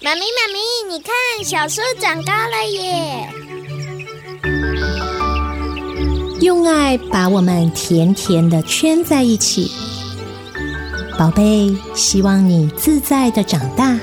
[0.00, 1.12] 妈咪，妈咪，你看，
[1.44, 3.28] 小树长高了耶！
[6.40, 9.72] 用爱把我们甜甜的圈在一起，
[11.18, 13.98] 宝贝，希望你自在的长大。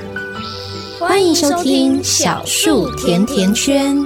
[0.98, 3.96] 欢迎收听小树甜甜圈。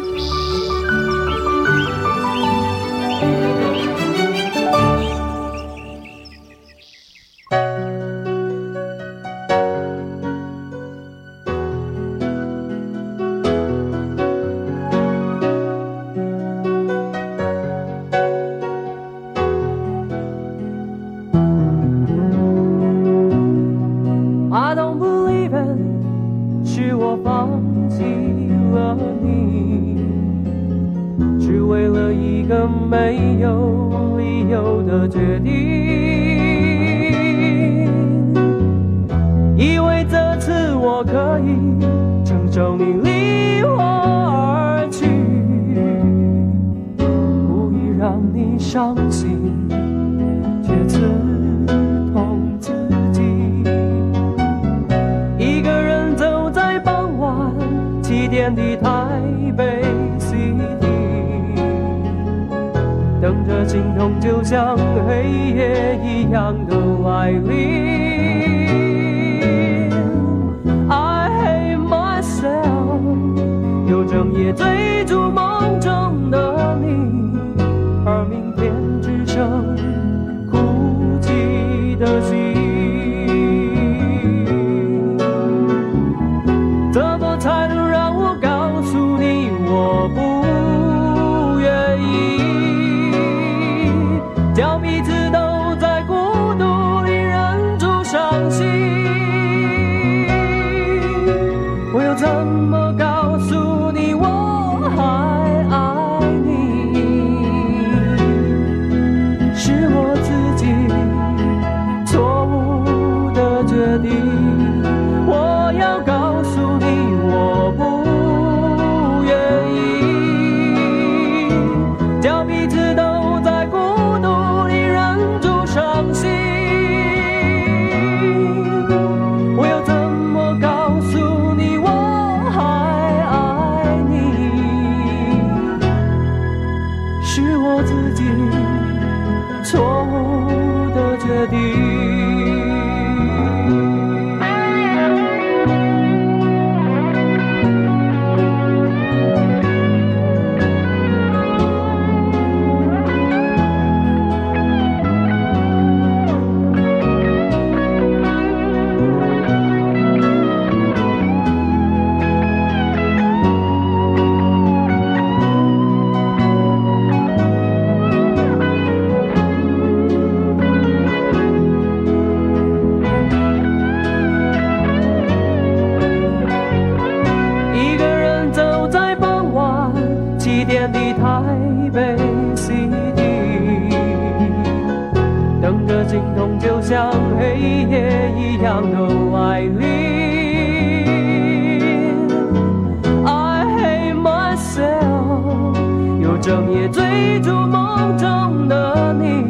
[196.51, 199.45] 整夜追逐梦中的你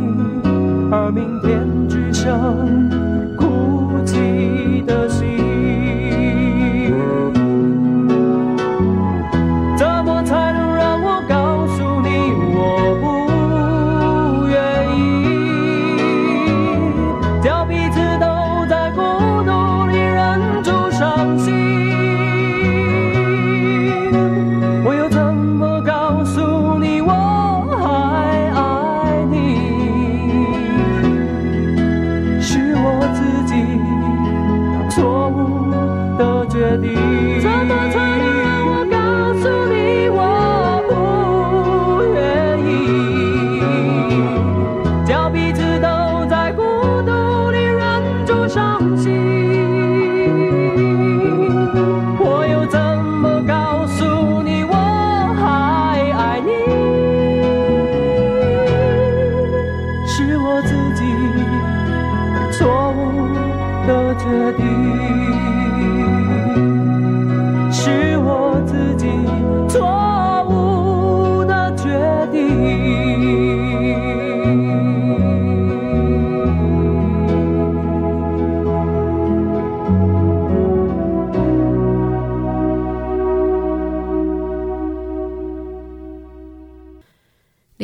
[0.93, 1.70] 而明天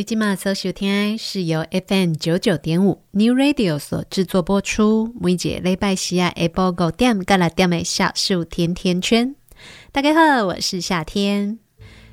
[0.07, 5.13] 今晚所收听是由 FM 九九点五 New Radio 所制作播出。
[5.21, 9.35] 每节礼拜四啊，下晡五点到六点的小树甜甜圈。
[9.91, 11.59] 大家好，我是夏天。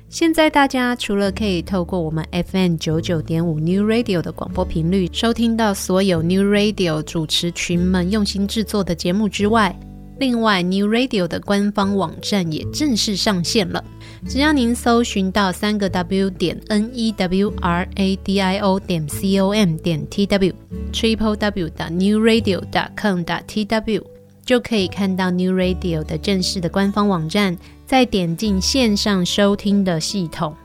[0.08, 9.78] 现在大家除了可以透过我们 FM 九九点五 New Radio 的广播频率收听到所有 New Radio 主持群们用心制作的节目之外，
[10.18, 13.82] 另外 New Radio 的官方网站也正式上线了。
[14.28, 20.06] 只要您搜寻到三个 W 点 N E W R A D I O 点 C O M 点
[20.08, 24.04] T W，Triple W 的 New Radio 点 com 点 T W，
[24.44, 27.56] 就可以看到 New Radio 的正式的官方网站。
[27.86, 30.56] 再点进线上收听的系统，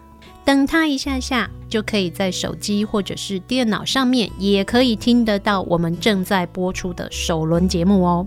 [0.46, 8.26] 等它一下下，就可以在手机或者是电脑上面也可以听得到我们正在播出的首轮节目哦。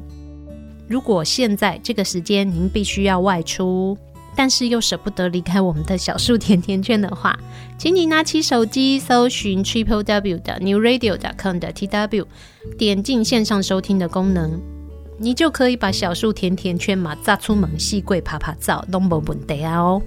[0.92, 3.96] 如果现在这个时间您必须要外出，
[4.36, 7.34] 但是又舍不得离开我们的小树甜甜圈的话，
[7.78, 12.26] 请你拿起手机搜寻 triple w 的 new radio dot com 的 tw，
[12.76, 14.60] 点进线上收听的功能。
[15.18, 20.02] 你就可以把小树甜甜圈嘛炸出门细柜爬爬照都没问题啊哦。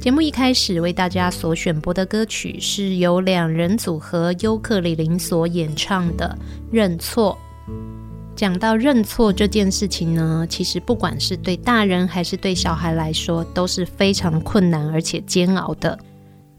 [0.00, 6.34] 节目一开始为大家所选播的歌曲是由两人组合尤克里林所演唱的
[6.72, 7.36] 《认错》。
[8.36, 15.98] 讲到认错这件事情呢，其实不管是对大人还是对小孩来说，都是非常困难而且煎熬的。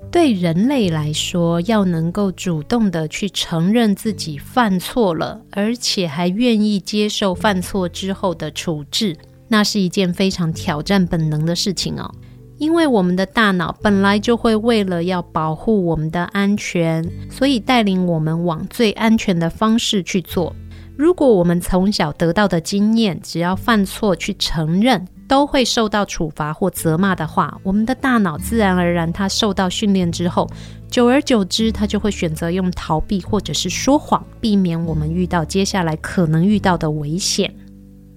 [0.09, 9.15] 对人类来说，要能够主动的去承认自己犯错了，而且还愿意接受犯错之后的处置，
[9.47, 12.09] 那是一件非常挑战本能的事情哦。
[12.57, 20.55] 因为我们的大脑本来就会为了要保护我们的安全，所以带领我们往最安全的方式去做。
[20.97, 30.49] 如果我们从小得到的经验，只要犯错去承认，都会受到处罚或责骂的话，我们的大脑自然而然，它受到训练之后，
[30.89, 37.53] 久而久之，它就会选择用逃避或者是说谎，避免我们遇到接下来可能遇到的危险。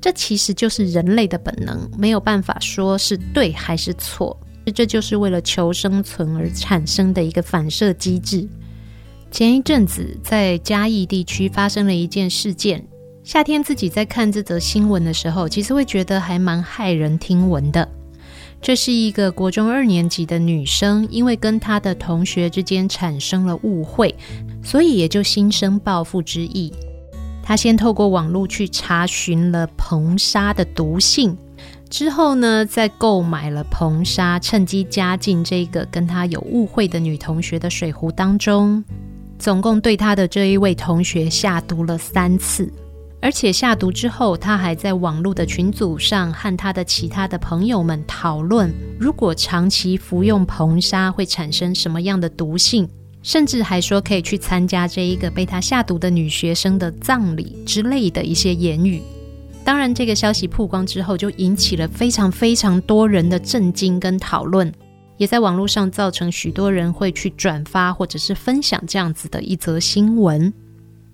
[0.00, 4.34] 这其实就是人类的本能，没有办法说是对还是错，
[4.74, 8.48] 这就是为了求生存而产生的一个反射机制。
[9.30, 12.84] 前一阵子在嘉义地区发生了一件事件。
[13.22, 17.88] 夏天自己在看这则新闻的时候，其实会觉得还蛮骇人听闻的。
[18.60, 24.14] 这是一个国中二年级的女生，因为跟她的同学之间产生了误会，
[24.64, 26.72] 所以也就心生报复之意。
[27.42, 31.36] 她先透过网络去查询了硼砂的毒性，
[31.88, 38.84] 之后呢，再购买了硼砂，趁机加进这个跟她有误会的女同学的水壶当中，
[39.40, 42.72] 总共对她的这一位同学下毒了三次。
[43.22, 52.88] 而且下毒之后，他还在网络的群组上和他的其他的朋友们讨论，如果长期服用硼砂会产生什么样的毒性，
[53.22, 59.02] 甚至还说可以去参加这一个被他下毒的女学生的葬礼之类的一些言语。
[59.62, 64.72] 当然，这个消息曝光之后，就引起了非常非常多人的震惊跟讨论，
[65.20, 70.50] 也在网络上造成许多人会去转发或者是分享这样子的一则新闻。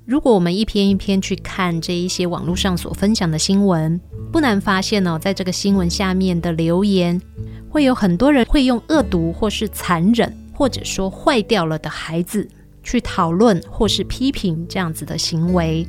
[0.05, 4.01] 如果我们一篇一篇去看这一些网络上所分享的新闻，
[4.31, 7.21] 不难发现哦，在这个新闻下面的留言，
[7.69, 12.49] 会有很多人会用恶毒或是残忍，或者说坏掉了的孩子
[12.85, 15.85] 去讨论或是批评这样子的行为。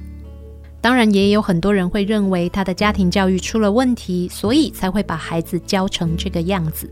[0.82, 6.90] 当然，也有很多人会认为他的家庭教育出了问题，所以才会把孩子教成这个样子。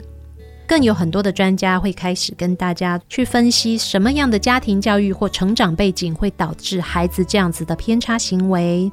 [0.68, 8.92] 更有很多的专家会开始跟大家去分析什么样的家庭教育或成长背景会导致孩子这样子的偏差行为，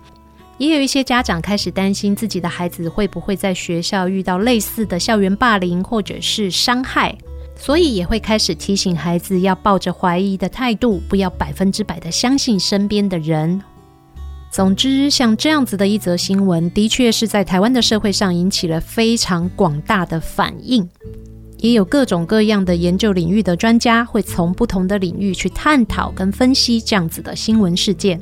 [0.58, 7.16] 也有一些家长开始担心自己的孩子会不会在学校遇到类似的校园霸凌或者是伤害，
[7.56, 13.60] 所以也会开始提醒孩子要抱着怀疑的态度，不要百分之百的相信身边的人。
[14.50, 20.86] 总之，像这样子的一则新闻，的确是在台湾的社会上引起了非常广大的反应。
[21.62, 28.20] 也有各种各样的研究领域的专家会从不同的领域去探讨跟分析这样子的新闻事件。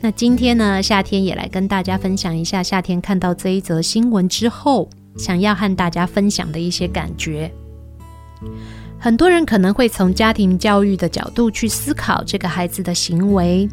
[0.00, 7.52] 那今天呢，夏天也来跟大家分享一下夏天看到这一则新闻之后，想要和大家分享的一些感觉。
[8.98, 13.68] 很多人可能会从家庭教育的角度去思考这个孩子的行为，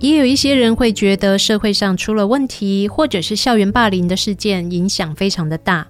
[0.00, 5.86] 也有一些人会觉得社会上出了问题，或者是校园霸凌的事件影响非常的大。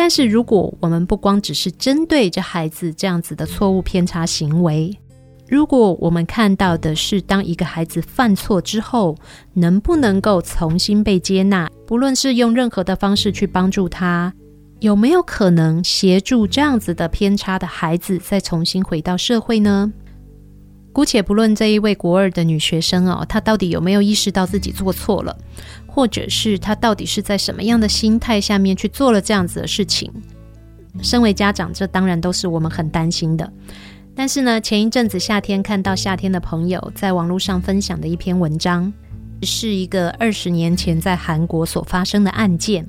[0.00, 4.96] 但是，如果我们不光只是针对这孩子这样子的错误偏差行为，
[5.48, 9.16] 如果我们看到的是当一个孩子犯错之后，
[9.54, 14.32] 能不能够重新被接纳，不论是用任何的方式去帮助他，
[14.78, 19.92] 有没有可能协助这样子的偏差的孩子再重新回到社会呢？
[20.92, 25.36] 姑且不论这一位国二的女学生哦，她到底有没有意识到自己做错了，
[25.98, 30.08] 或者是他到底是在什么样的心态下面去做了这样子的事情？
[31.02, 33.52] 身为家长，这当然都是我们很担心的。
[34.14, 38.92] 但是呢，前一阵子夏天看到夏天的朋友在网络上分享的一篇文章，
[39.42, 42.86] 是一个二十年前在韩国所发生的案件。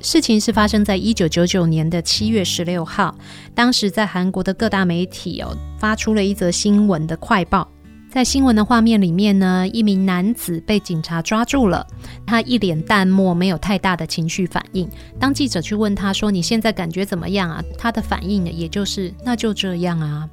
[0.00, 3.14] 事情是发生在一九九九年的七月十六号，
[3.54, 7.70] 当时在韩国的各大媒体哦发出了一则新闻的快报。
[8.16, 11.86] 在新闻的画面里面呢，一名男子被警察抓住了，
[12.24, 14.88] 他一脸淡漠，没有太大的情绪反应。
[15.20, 20.26] 当记者去问他说：“你现在感觉怎么样啊？”他的反应呢，也就是“那就这样啊。”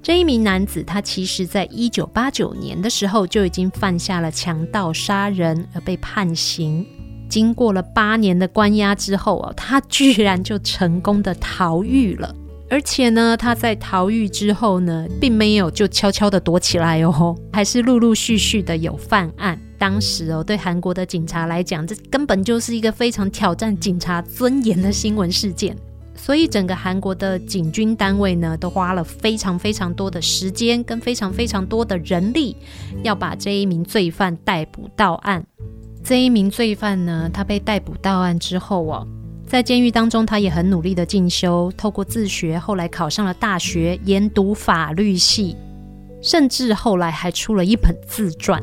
[0.00, 6.86] 这一名男子他其实在一九八九年的时候就已经犯下了强盗杀人而被判刑。
[7.28, 12.32] 经过了八年的关押之后啊，他居然就成功的逃狱了。
[12.72, 19.60] 而且呢，他在逃狱之后呢，并没有就悄悄的躲起来哦，还是陆陆续续的有犯案。
[19.76, 25.76] 当时哦，对韩国的警察来讲，这根本就是一个非常挑战警察尊严的新闻事件。
[26.14, 32.56] 所以，整个韩国的警军单位呢，都花了非常非常多的时间跟非常非常多的人力，
[33.02, 35.44] 要把这一名罪犯逮捕到案。
[36.02, 39.06] 这一名罪犯呢，他被逮捕到案之后哦，
[39.52, 45.54] 在监狱当中，他也很努力的进修，透过自学，后来考上了大学，研读法律系，
[46.22, 48.62] 甚至后来还出了一本自传。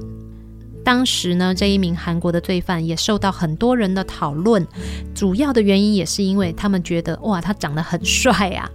[0.84, 4.68] 当时呢，这一名韩国的罪犯也受到很多人的讨论，
[5.14, 8.68] 主要的原因也是因为他们觉得哇，他长得很帅啊，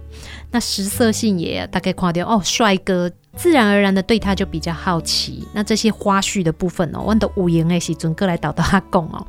[0.51, 3.11] 那食色性也大概夸掉哦，帅哥。
[3.35, 9.27] 自然而然的对他就比较好奇，那这些花絮的部分哦，我的五言哎是准哥来导导他讲哦。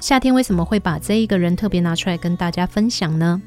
[0.00, 3.42] 夏天为什么会把这一个人特别拿出来跟大家分享呢？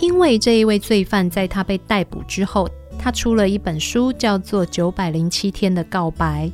[0.00, 2.66] 因为这一位罪犯在他被逮捕之后，
[2.98, 6.50] 他出了一本书，叫做《九百零七天的告白》。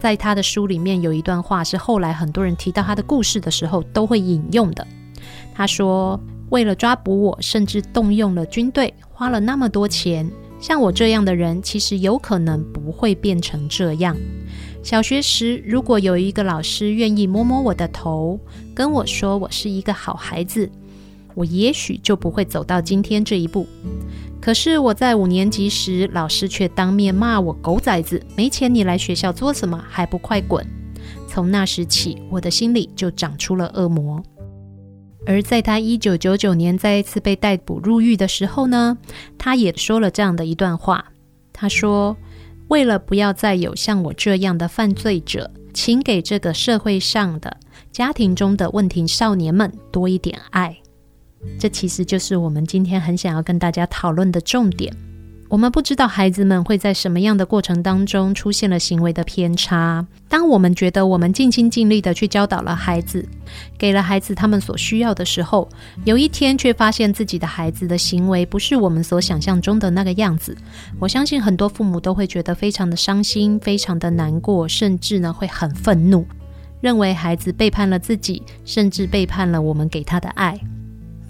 [0.00, 4.84] 在他的书里面有一段话是后来很多人提到他的故事的时候都会引用的。
[5.54, 6.18] 他说
[6.50, 10.28] ：“为了抓捕我，甚至动用了军队，花了那么多钱。”
[10.58, 14.16] 像我这样的人，其实有可能不会变成这样。
[14.82, 18.40] 小学时，如果有一个老师愿意摸摸我的头，
[18.74, 20.68] 跟我说我是一个好孩子，
[21.34, 23.66] 我也许就不会走到今天这一步。
[24.40, 29.84] 可是我在五年级时，老师却当面骂我狗崽子，没钱你来学校做什么？
[29.86, 30.66] 还不快滚！
[31.28, 34.22] 从那时起，我的心里就长出了恶魔。
[35.26, 38.96] 而在他一九九九年再一次被逮捕入狱的时候呢，
[39.36, 41.04] 他也说了这样的一段话。
[41.52, 42.16] 他说
[42.70, 47.56] ：“为了不要再有像我这样的犯罪者，请给这个社会上的
[47.90, 50.76] 家庭中的问题少年们多一点爱。”
[51.58, 54.94] 这其实就是我们今天很想要跟大家讨论的重点。
[55.50, 60.06] 我们不知道孩子们会在什么样的过程当中出现了行为的偏差。
[60.28, 63.28] 当我们觉得我们尽心尽力的去教导了孩子，
[63.76, 65.68] 给了孩子他们所需要的时候，
[66.04, 70.56] 有一天却发现自己的孩子的行为不是我们所想象中的那个样子。
[71.00, 76.24] 我相信很多父母都会觉得非常的伤心，非常的难过，甚至呢会很愤怒，
[76.80, 80.56] 认为孩子背叛了自己，甚至背叛了我们给他的爱。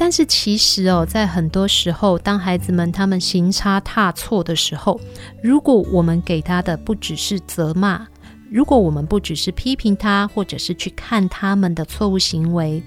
[0.03, 4.99] 但是其实哦，在很多时候，当孩子们他们行差踏错的时候，
[5.43, 8.07] 如果我们给他的不只是责骂，
[8.51, 12.83] 如果我们不只是批评他，或者是去看他们的错误行为，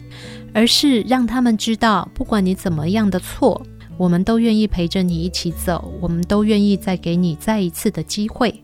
[0.55, 3.61] 而是让他们知道，不管你怎么样的错，
[3.95, 8.59] 我们都愿意陪着你一起走，我们都愿意再给你再一次的机会，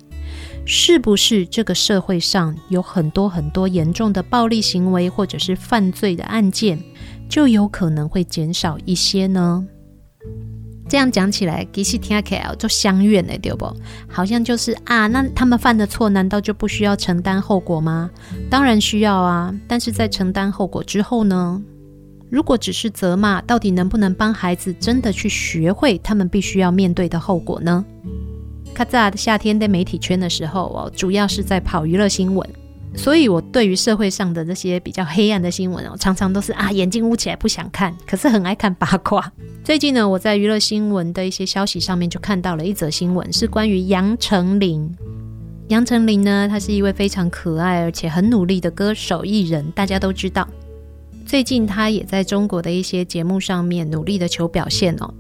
[0.65, 1.46] 是不是？
[1.46, 6.84] 这个社会上有很多很多严重的暴力行为，或者是犯罪的案件。
[7.30, 9.66] 就有可能会减少一些呢。
[10.90, 13.72] 这样讲起来，其实听起来就相远了，对不？
[14.08, 18.10] 好像就是啊，那他们犯的错，难道就不需要承担后果吗？
[18.50, 19.54] 当然需要啊。
[19.68, 21.62] 但是在承担后果之后呢？
[22.32, 27.86] 如果只是责骂，到底能不能帮孩子真的去学会他们必须要面对的后果呢？
[28.74, 32.50] 卡扎的夏天在媒体圈的时候哦，主要是在跑娱乐新闻。
[32.96, 39.31] 所以，我对于社会上的这些比较黑暗的新闻哦，常常都是啊，眼睛捂起来不想看，可是很爱看八卦。
[39.63, 44.89] 最近呢，我在娱乐新闻的一些消息上面就看到了一则新闻，是关于杨丞琳。
[45.69, 50.48] 杨丞琳呢，她是一位非常可爱而且很努力的歌手艺人，大家都知道。
[51.25, 55.13] 最近她也在中国的一些节目上面努力的求表现哦。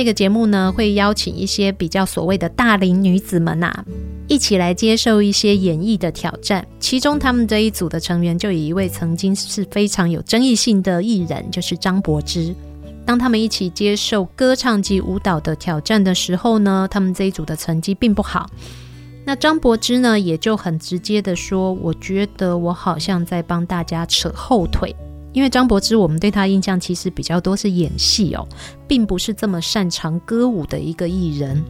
[0.00, 3.84] 这个节目呢，会邀请一些比较所谓的大龄女子们呐、啊，
[4.28, 6.66] 一起来接受一些演艺的挑战。
[6.78, 12.54] 其中，他们这一组的成员就有一位曾经是非常有争议性的艺人，就是张柏芝。
[13.04, 18.48] 当他们一起接受歌唱及舞蹈的挑战的时候呢，他们这一组的成绩并不好。
[19.26, 24.96] 那张柏芝呢，也就很直接的说：“我觉得我好像在帮大家扯后腿，
[25.32, 28.46] 因为张柏芝，我们对她印象其实比较多是演戏哦，
[28.88, 31.62] 并不是这么擅长歌舞的一个艺人。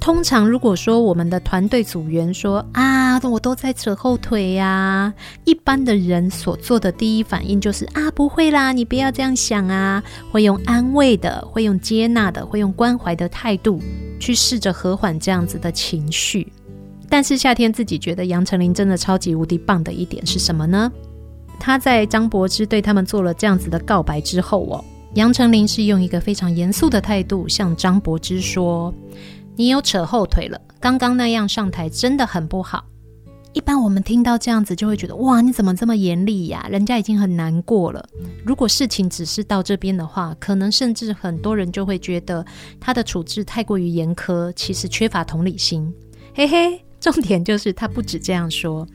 [0.00, 5.10] 通常如果说我们的团队组员说啊，我都在扯后腿呀，
[5.46, 13.80] 一般的人所做的第一反应就是啊，不会啦，你不要这样想啊，会用安慰的，会用接纳的，会用关怀的态度
[14.20, 16.52] 去试着和缓这样子的情绪。”
[17.08, 20.92] 但是夏天自己觉得杨丞琳真的超级无敌棒的一点是什么呢？
[21.58, 24.84] 他在张柏芝对他们做了这样子的告白之后哦，
[25.14, 28.92] 杨丞琳是用一个非常严肃的态度向张柏芝说
[29.56, 32.84] ：“你有扯后腿了，刚刚那样上台真的很不好。”
[33.54, 36.66] 一般我们听到这样子就会觉得哇，你怎么这么严厉呀？
[36.68, 38.04] 人家已经很难过了。
[38.44, 42.44] 如果事情只是到这边的话，可能甚至很多人就会觉得
[42.80, 45.92] 他的处置太过于严苛，其实缺乏同理心。
[46.34, 46.80] 嘿嘿。
[47.00, 48.86] 重点就是他不止这样说，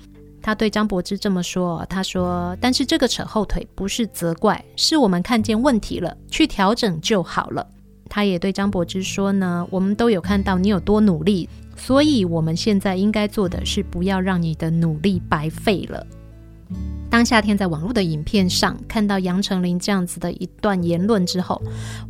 [0.42, 7.66] 他对张柏芝这么说，他说：“但是这个扯后腿不是责怪，是我们看见问题了，去调整就好了。”
[8.10, 16.06] 他也对张柏芝说呢：“我们都有看到你有多努力，所以我们现在应该做的是不要让你的努力白费了。”
[17.10, 21.62] 当夏天在网络的影片上看到杨丞琳这样子的一段言论之后，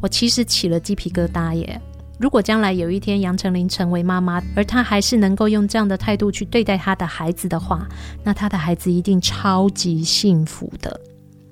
[0.02, 1.82] 我其实起了鸡皮疙瘩耶。
[2.20, 7.88] 如果将来有一天杨丞琳成为妈妈，而她还是能够用这样的态度去对待她的孩子的话，
[8.26, 11.00] 那她的孩子一定超级幸福的。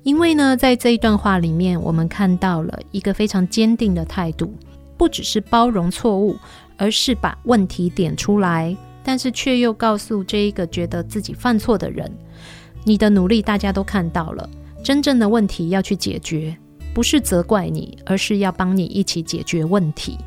[0.02, 4.52] 因为呢，在这一段话里面，我们看到了一个非常坚定的态度，
[4.98, 6.36] 不只是包容错误，
[6.76, 12.12] 而是把问题点出来，但是却又告诉这一个觉得自己犯错的人：
[12.84, 14.48] 你的努力大家都看到了，
[14.84, 16.54] 真正的问题要去解决，
[16.92, 20.18] 不是责怪你，而是要帮你一起解决问题。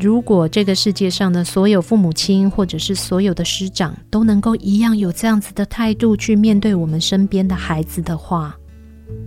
[0.00, 8.56] 如果这个世界上的所有父母亲，或者是所有的师长，都能够一样有这样子的态度去面对我们身边的孩子的话，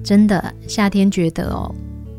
[0.03, 1.73] 真的，夏天觉得哦，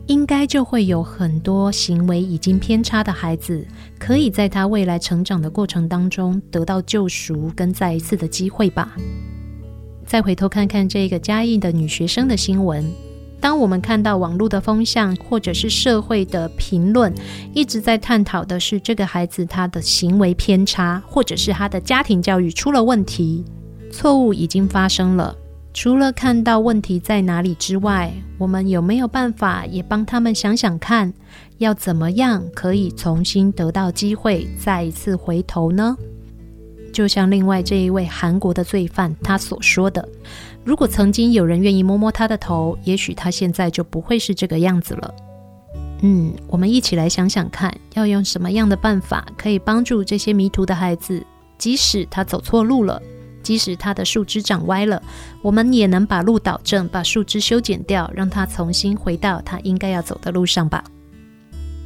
[0.06, 3.66] 应该就会有很多行为已经偏差的孩子，
[3.98, 8.94] 可以在他未来成长的过程当中得到救赎跟再一次的机会吧。
[10.06, 12.88] 再回头看看这个嘉义的女学生的新闻。
[13.44, 17.12] 当我们看到网络的风向，或者是社会的评论，
[17.52, 23.44] 一直在探讨的是这个孩子他的行为偏差，或者是他的家庭教育出了问题，
[23.92, 25.36] 错误已经发生了。
[25.74, 31.12] 除了看到问题在哪里之外，我们有没有办法也帮他们想想看，
[31.58, 35.94] 要怎么样可以重新得到机会，再一次回头呢？
[36.94, 40.08] 就像另外这一位韩国的罪犯他所说的。
[40.64, 45.14] 如果曾经有人愿意摸摸他的头，也许他现在就不会是这个样子了。
[46.02, 51.22] 嗯，我们一起来想想看，要用什么样的办法可以帮助这些迷途的孩子，
[51.58, 53.02] 即使他走错路了，
[53.42, 55.02] 即使他的树枝长歪了，
[55.42, 60.84] 我们也能把路导正，把树枝修剪掉，让他重新回到他应该要走的路上吧。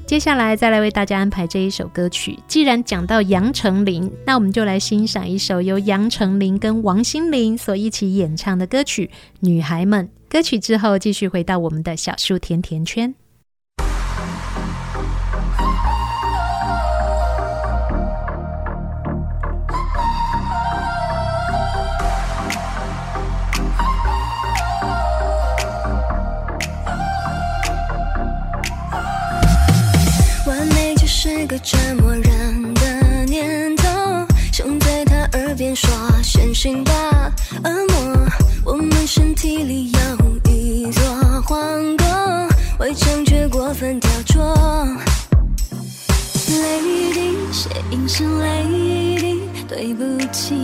[0.09, 2.39] 接下来再来为大家安排这一首歌曲。
[2.49, 9.05] 既然讲到杨丞琳，那我们就来欣赏一首由杨丞琳跟王心凌所一起演唱的歌曲
[9.41, 10.07] 《女孩们》。
[10.31, 13.15] 歌曲之后，继续回到我们的小树甜甜圈。
[31.63, 33.85] 折磨人的念头，
[34.53, 35.91] 想在他耳边说
[36.23, 37.33] 相信吧，
[37.65, 38.29] 恶魔。
[38.65, 41.03] 我们身体里有一座
[41.43, 44.39] 皇宫，围墙却过分雕琢。
[46.49, 50.55] Lady，谐音是 Lady，对不起，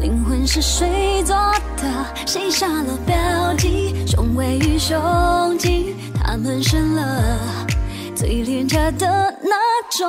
[0.00, 1.36] 灵魂是谁做
[1.76, 2.06] 的？
[2.26, 3.94] 谁下了标记？
[4.06, 7.66] 胸围与胸襟，他们生了。
[8.14, 9.06] 最廉价的
[9.42, 9.56] 那
[9.90, 10.08] 种，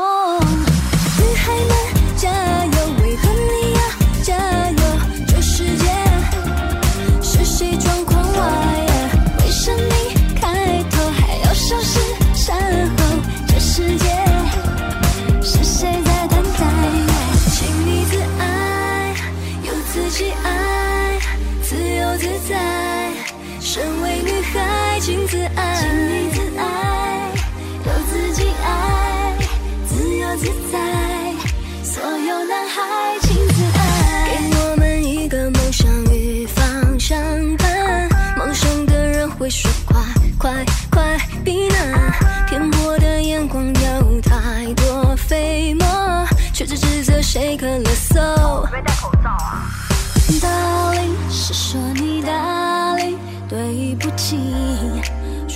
[1.17, 1.75] 女孩们
[2.15, 3.74] 加油，为何你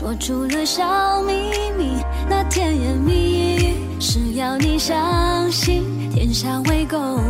[0.10, 1.34] 说出了小秘
[1.78, 7.22] 密，那甜言蜜语是要你相信，天下为公，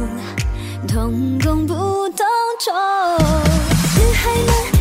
[0.88, 2.26] 同工不同
[2.58, 2.72] 酬。
[3.98, 4.79] 女孩们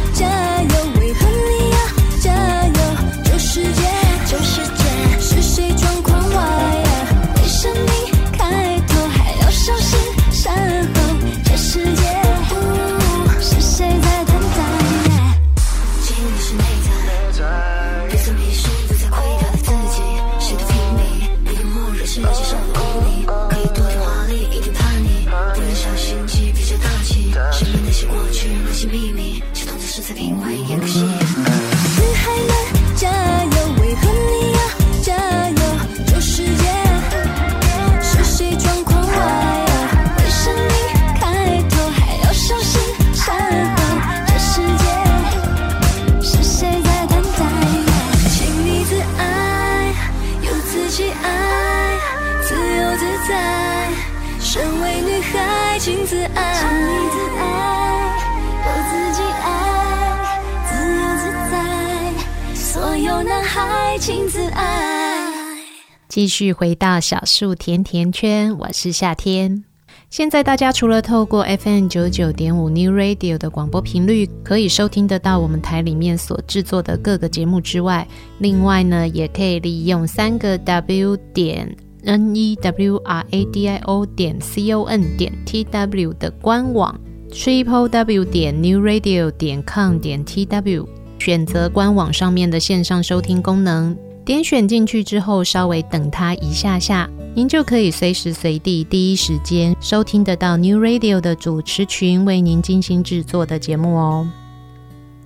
[66.09, 69.62] 继续回到小树甜甜圈，我是夏天。
[70.11, 81.76] 现在大家除了透过 FM 九九点五 New Radio 的广播频率可以收听得到我们台里面所制作的各个节目之外，另外呢，也可以利用三个 W 点
[82.09, 86.14] N E W R A D I O 点 C O N 点 T W
[86.14, 86.99] 的官网
[87.31, 93.94] Triple W 点 New Radio 点 com 点 T W，选择官网上面的线上收听功能。
[94.25, 104.27] 点选进去之后，稍微等它一下下，您就可以随时随地、第一时间收听得到 New Radio 的主持群为您精心制作的节目哦。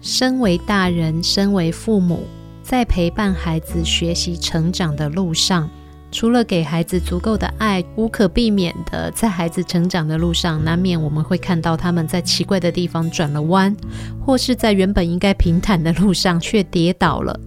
[0.01, 2.25] 身为大人，身为父母，
[2.65, 5.71] 在陪伴孩子学习成长的路上，
[6.13, 13.75] 除了给孩子足够的爱，无可避免的，在孩子成长的路上，难免我们会看到他们在奇怪的地方转了弯，
[14.21, 17.41] 或是在原本应该平坦的路上却跌倒了。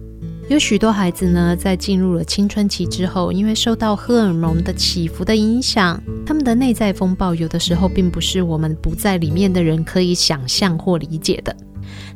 [0.48, 11.56] 有许多孩子呢，在进入了青春期之后，因为受到荷尔蒙的起伏的影响，他们的内在风暴有的时候并不是我们不在里面的人可以想象或理解的。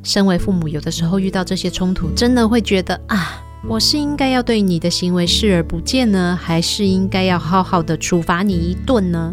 [0.02, 9.32] 身为父母，有的时候遇到这些冲突，真的会觉得啊，我是应该要对你的行为视而不见呢，还是应该要好好的处罚你一顿呢？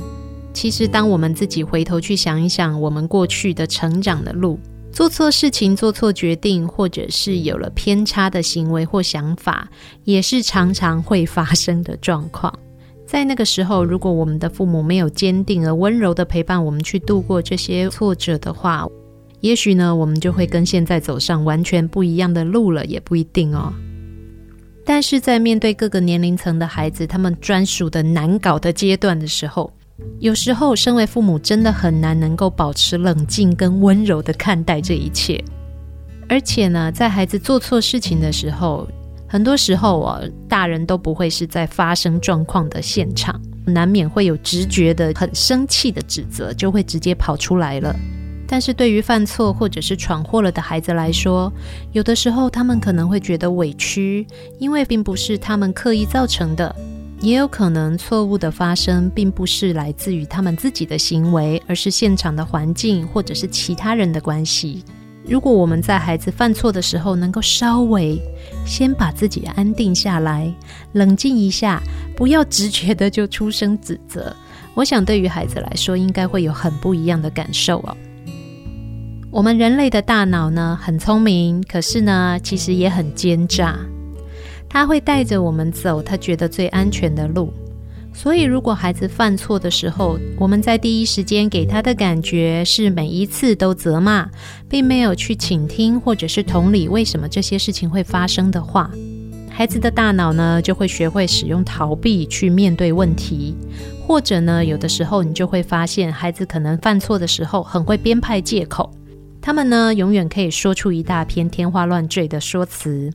[0.53, 4.59] 其实，当我们自己回头去想一想，我们过去的成长的路。
[4.91, 9.69] 做错事情、做错决定，或者是有了偏差的行为或想法，
[10.03, 12.51] 也是常常会发生的状况。
[13.05, 18.87] 在那个时候，如果我们的父母没有坚定而温柔的陪伴我们去度过这些挫折的话，
[19.41, 23.71] 也许呢，我们就会跟现在走上完全不一样的路了，也不一定哦。
[24.89, 29.69] 但是在面对各个年龄层的孩子，他们专属的难搞的阶段的时候，
[30.19, 35.43] 有时候，身为父母真的很难能够保持冷静跟温柔的看待这一切。
[36.29, 38.87] 而且呢，在孩子做错事情的时候，
[39.27, 47.93] 很多时候啊，大人都不会是在发生状况的现场，难免会有直觉的很生气的指责，就会直接跑出来了。
[48.47, 51.51] 但是对于犯错或者是闯祸了的孩子来说，
[51.91, 54.25] 有的时候他们可能会觉得委屈，
[54.57, 56.73] 因为并不是他们刻意造成的。
[57.19, 64.83] 也有可能错误的发生，并不是来自于他们自己的行为，而是现场的环境或者是其他人的关系。
[65.25, 68.17] 如果我们在孩子犯错的时候，能够稍微
[68.65, 70.53] 先把自己安定下来，
[70.93, 71.81] 冷静一下，
[72.15, 74.33] 不要直觉的就出声指责，
[74.75, 77.97] 我想对于孩子来说，应该会有很不一样的感受哦。
[79.37, 83.77] 我们人类的大脑呢，很聪明，可是呢，其实也很奸诈。
[84.67, 87.53] 他会带着我们走他觉得最安全的路，
[88.15, 94.27] 所以如果孩子犯错的时候，我们在第一时间给他的感觉是每一次都责骂，
[94.67, 98.89] 并没有去倾听或者是同理为什么这些事情会发生的话，
[99.51, 103.55] 孩子的大脑呢，就会学会使用逃避去面对问题，
[104.01, 108.91] 或者呢，有的时候你就会发现孩子可能犯错的时候很会编排借口。
[109.47, 113.09] 他们呢，永远可以说出一大篇天花乱坠的说辞，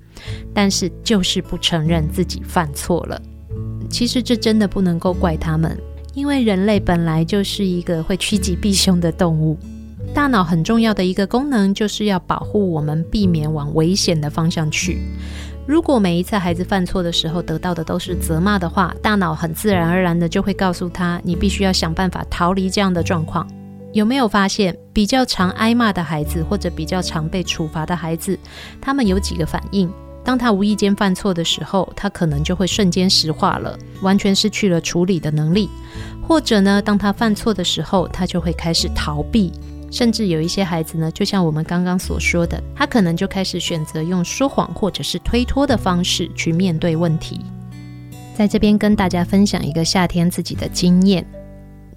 [0.54, 3.20] 但是就是不承认自己犯错了。
[3.90, 5.78] 其实这真的不能够怪他们，
[6.14, 9.58] 因为人类本来就是一个会趋吉避凶的动物。
[10.14, 15.02] 大脑很重要的一个功能，就是要保护我们，避免往危险的方向去。
[15.66, 23.46] 如果每一次孩子犯错的时候得到的都是责骂的话，大脑很自然而然的就会告诉他，你必须要想办法逃离这样的状况。
[23.92, 28.38] 有没有发现，比较常挨骂的孩子，或者比较常被处罚的孩子，
[28.80, 29.92] 他们有几个反应？
[30.24, 35.68] 当他无意间犯错的时候，他可能就会瞬间石化了，完全失去了处理的能力；
[36.26, 39.52] 或者呢，当他犯错的时候，他就会开始逃避，
[39.90, 47.40] 甚至有一些孩子呢，就像我们刚刚所说的，他可能就开始选择用说谎或者是推脱的方式去面对问题。
[48.34, 51.26] 在这边跟大家分享一个夏天自己的经验。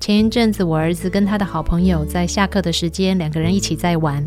[0.05, 4.23] 前一阵子，我儿子跟他的好朋友在下课的时间，两个人一起在玩。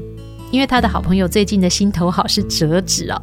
[0.51, 3.23] 因为他的好朋友最近的心头好是折纸哦，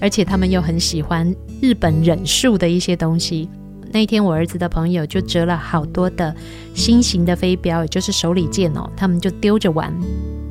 [0.00, 3.50] 而且他们又很喜欢日本忍术的一些东西。
[3.90, 6.32] 那一天我儿子的朋友就折了好多的
[6.74, 9.92] 新型的飞镖，也就是手里剑哦，他们就丢着玩。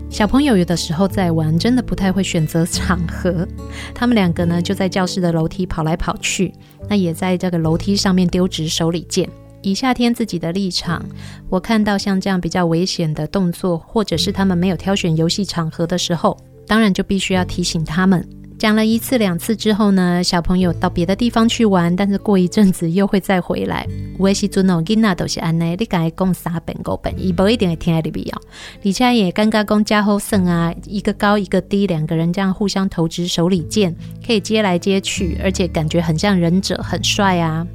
[0.10, 3.48] 小朋友有的时候在玩，真的不太会选择场合。
[3.94, 6.54] 他们两个呢就在教室的楼梯跑来跑去，
[6.90, 9.30] 那也在这个楼梯上面丢纸手里剑。
[9.66, 11.04] 以夏天自己的立场，
[11.50, 18.24] 我看到像这样比较危险的动作，或者是他们没有挑选游戏场合的时候，当然就必须要提醒他们。
[18.60, 23.88] 讲了一次两次之后呢，小朋友到别的地方去玩，但是过一阵子又会再回来。
[24.20, 28.42] 我也是尊哦，囡仔都是安内，你该讲三遍五本，伊不一定会听你必要。
[28.84, 37.66] 李佳也尴尬讲加后胜啊，一个高一个低，两个人这样互相投掷手里剑，可以接来接去，而且感觉很像忍者，很帅啊。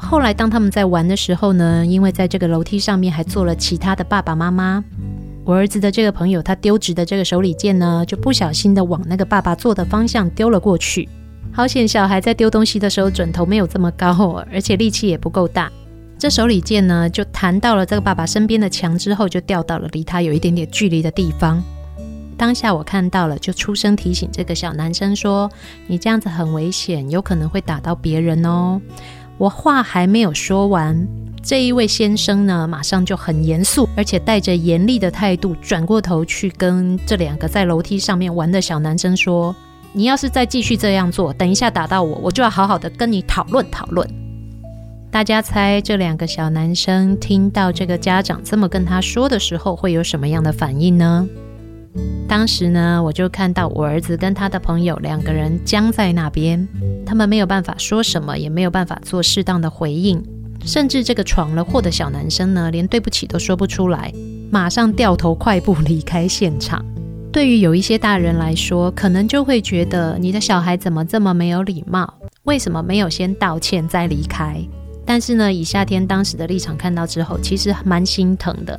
[0.00, 4.82] 后来，当他们在玩的时候呢，因为在这个楼梯上面还坐了其他的爸爸妈妈，
[5.44, 11.08] 我儿子的这个朋友，他丢掷的这个手里剑呢，就不小心的往那个爸爸坐的方向丢了过去。
[11.52, 15.70] 好险，小孩在丢东西的时候准头没有这么高，而且力气也不够大，
[16.18, 21.62] 这手里剑呢就弹到了这个爸爸身边的墙之后，就掉到了离他有一点点距离的地方。
[22.36, 25.50] 当下我看到了，就出声提醒这个小男生说
[25.88, 28.80] ：“你这样子很危险，有可能会打到别人哦。”
[29.38, 31.06] 我话还没有说完，
[31.42, 39.54] 这一位先生呢，马上就很严肃，而且带着严厉的态度，转过头去跟这两个在楼梯上面玩的小男生说
[39.94, 44.08] ：“你要是再继续这样做，等一下打到我，我就要好好的跟你讨论讨论。”
[45.10, 51.26] 大家猜这两个小男生听到这个家长这么跟他说的时候，会有什么样的反应呢？
[52.28, 56.68] 当时呢，我就看到我儿子跟他的朋友两个人僵在那边，
[57.06, 60.22] 他们没有办法说什么，也没有办法做适当的回应，
[60.64, 64.12] 甚至这个闯了祸的小男生呢，连对不起都说不出来，
[64.50, 66.84] 马上掉头快步离开现场。
[67.32, 72.12] 对于有一些大人来说，可能就会觉得你的小孩怎么这么没有礼貌？
[72.44, 74.58] 为什么没有先道歉再离开？
[75.06, 78.78] 但是呢，以夏天当时的立场看到之后，其实蛮心疼的。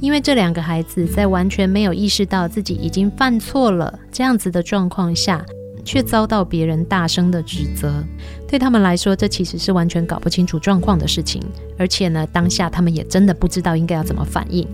[0.00, 5.44] 因为这两个孩子在完全没有意识到自己已经犯错了这样子的状况下，
[5.84, 8.04] 却遭到别人大声的指责，
[8.46, 11.42] 对他们来说，这其实是完全搞不清楚状况的事情。
[11.76, 14.66] 而且呢，当下他们也真的不知道应该要怎么反应，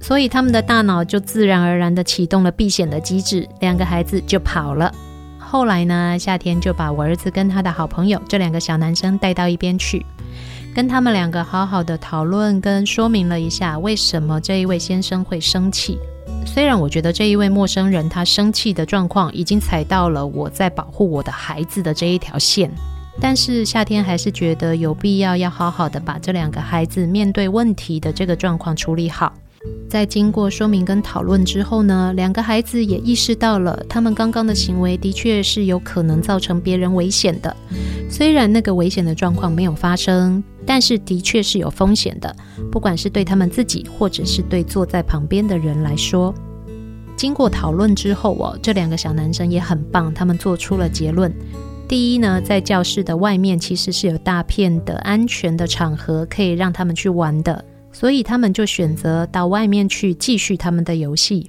[0.00, 4.92] 所以他们的大脑就自然而然的启动了避险的机制，两个孩子就跑了。
[5.38, 10.04] 后来呢，夏天就把我儿子跟他的好朋友这两个小男生带到一边去。
[10.76, 15.98] 跟他们两个好好的讨论跟说明了一下，为什么这一位先生会生气。
[16.44, 22.70] 虽然我觉得这一位陌生人他生气的状况已经踩到了我在保护我的孩子的这一条线，
[23.18, 29.32] 但是夏天还是觉得有必要要好好的把这两个孩子面对问题的这个状况处理好。
[29.88, 37.56] 在经过说明跟讨论之后呢，两个孩子也意识到了，他们刚刚的行为的确是有可能造成别人危险的。
[38.10, 42.34] 虽然那个危险的状况没有发生，但是的确是有风险的，
[42.70, 46.34] 不管是对他们自己，或者是对坐在旁边的人来说。
[47.16, 51.32] 经过讨论之后哦，这两个小男生也很棒，他们做出了结论。
[51.88, 57.64] 第一呢，在教室的外面其实是有大片的安全的场合可以让他们去玩的。
[57.98, 61.48] 所以他们就选择到外面去继续他们的游戏。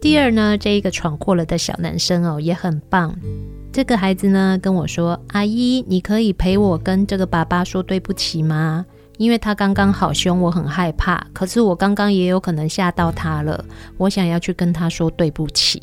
[0.00, 3.12] 第二呢，这一个闯祸了的小男生哦，也很棒。
[3.72, 8.86] 这个孩子呢跟我说：“阿姨，你可以陪我跟这个爸爸说对不起吗？
[9.18, 11.26] 因为他刚刚好凶，我很害怕。
[11.32, 13.64] 可是我刚刚也有可能吓到他了，
[13.96, 15.82] 我想要去跟他说对不起。”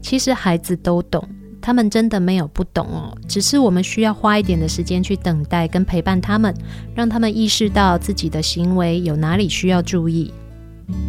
[0.00, 1.28] 其实孩子都懂。
[1.66, 6.54] 他们真的没有不懂哦，只是我们需要花一点的时间去等待跟陪伴他们，
[6.94, 10.32] 让他们意识到自己的行为有哪里需要注意。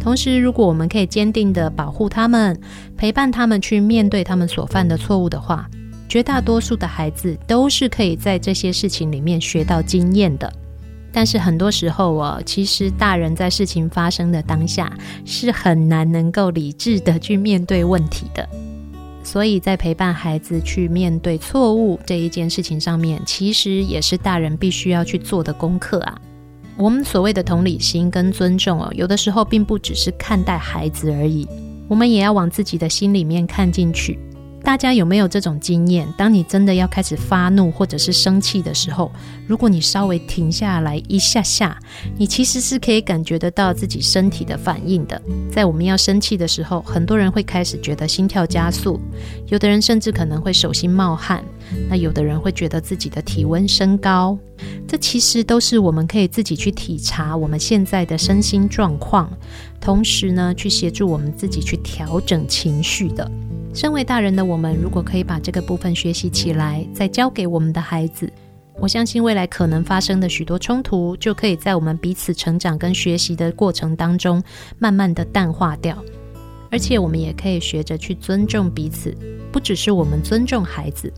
[0.02, 2.60] 同时，如果我们可以坚定地保护他们，
[2.96, 5.70] 陪伴他们去面对他们所犯的错误的话，
[6.08, 10.52] 绝大多数的孩子都是可以在这些事情里面学到经验的。
[11.12, 14.92] 但是很多时候哦，其实大人在事情发生的当下
[15.24, 18.48] 是很难能够理智地去面对问题的。
[19.30, 26.18] 所以在陪伴孩子去面对错误这一件事情上面，其实也是大人必须要去做的功课啊。
[26.78, 31.46] 我们所谓的同理心跟尊重哦，有的时候并不只是看待孩子而已，
[31.88, 34.18] 我们也要往自己的心里面看进去。
[34.68, 36.06] 大家有没有这种经验？
[36.14, 39.10] 当你真的要开始发怒或者是生气的时候，
[39.46, 41.78] 如果你稍微停下来一下下，
[42.18, 45.18] 你其实是可以感觉得到自己身体的反应的。
[45.50, 49.00] 在我们要生气的时候，很多人会开始觉得心跳加速，
[49.46, 51.42] 有的人甚至可能会手心冒汗，
[51.88, 54.38] 那有的人会觉得自己的体温升高。
[54.86, 59.32] 这其实都是我们可以自己去体察我们现在的身心状况，
[59.80, 63.30] 同时呢，去协助我们自己去调整情绪的。
[63.78, 68.28] 身为大人的我们，如果可以把这个部分学习起来，再教给我们的孩子，
[68.80, 74.42] 我相信未来可能发生的许多冲突，就可以在我们彼此成长跟学习的过程当中，
[74.80, 75.96] 慢慢的淡化掉。
[76.72, 79.16] 而且我们也可以学着去尊重彼此，
[79.52, 81.12] 不只是我们尊重孩子，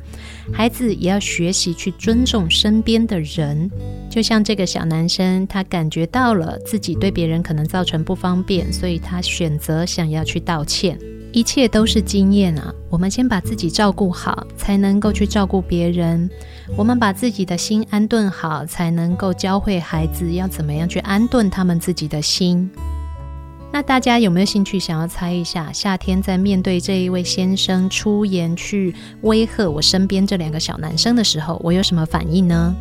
[0.52, 3.70] 孩子也要学习去尊重身边的人。
[4.10, 10.98] 就像这个小男生，他感觉到了自己对别人可能造成不方便，所以他选择想要去道歉。
[11.32, 12.74] 一切都是经验啊！
[12.88, 16.28] 我们先把自己照顾好，才能够去照顾别人。
[16.76, 22.68] 我们把自己的心安顿好，才能够教会孩子要怎么样去安顿他们自己的心。
[23.72, 32.74] 那大家有没有兴趣想要猜一下，夏天在面对这一位先生出言去威吓我身边这两个小男生的时候，我有什么反应呢？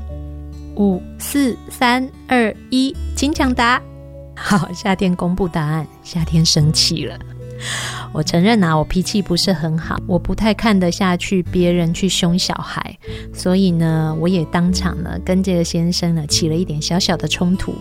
[0.75, 3.79] 五、四、三、二、一，请抢答！
[4.35, 5.85] 好，夏天公布答案。
[6.03, 7.19] 夏天生气了。
[8.13, 12.97] 我承认啊，我脾气不是很好，我不太看得下去别人去凶小孩，
[13.33, 17.73] 所以呢，我也当场呢跟这个先生呢起了一点小小的冲突。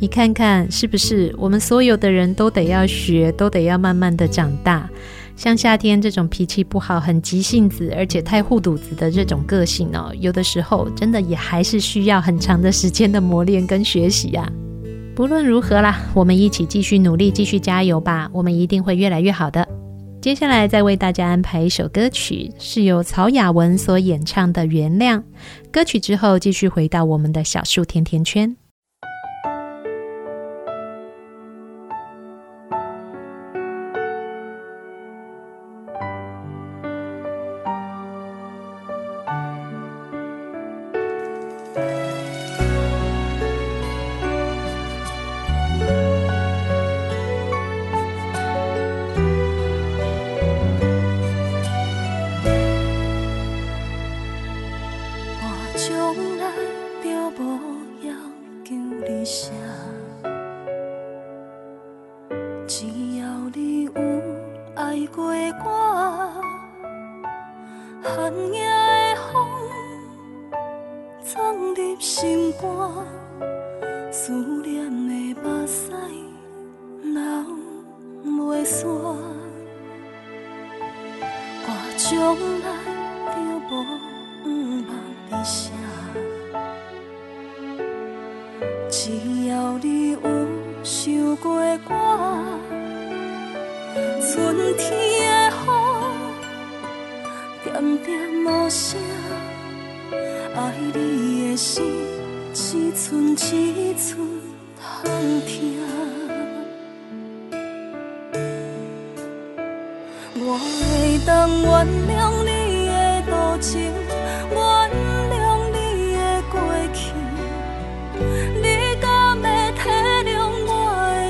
[0.00, 1.34] 你看看是不是？
[1.36, 4.88] 我们所有的人都得要学，都得要慢慢的长大。
[5.34, 14.50] 像夏天这种脾气不好、很急性子，而且太护犊子的这种个性哦，有的时候真的也还是需要很长的时间的磨练跟学习啊。
[15.18, 18.30] 不论如何啦，我们一起继续努力，继续加油吧！
[18.32, 19.66] 我们一定会越来越好的。
[20.22, 25.16] 接下来再为大家安排一首歌曲，是由曹雅雯所演唱的《原谅》。
[25.72, 28.56] 歌曲之后，继续回到我们的小树甜甜圈。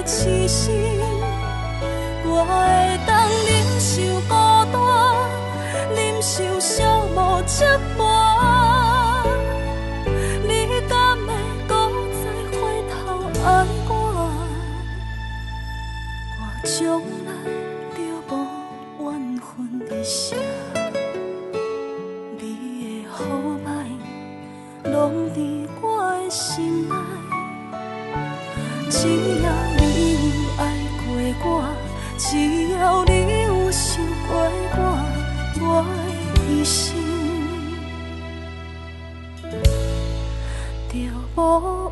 [0.08, 0.72] 痴心，
[2.24, 3.17] 我会等。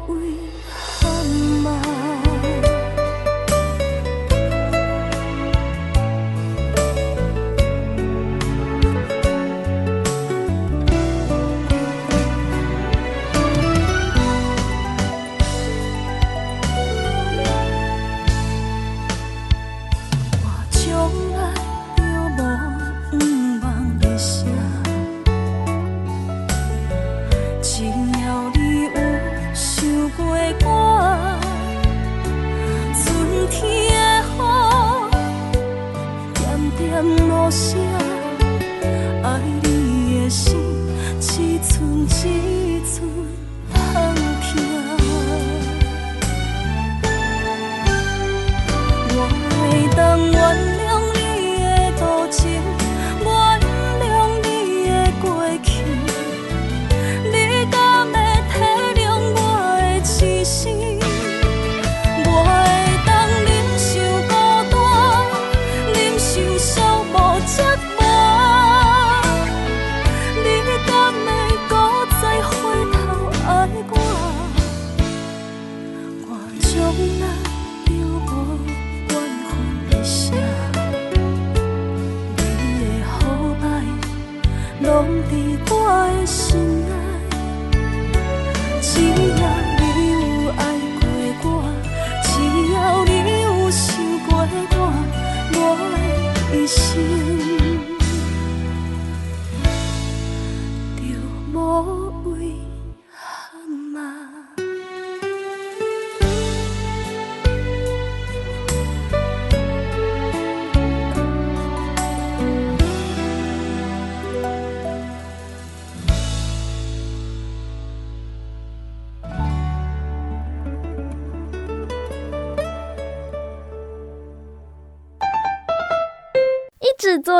[0.08, 0.45] 为.